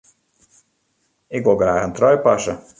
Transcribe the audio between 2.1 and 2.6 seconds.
passe.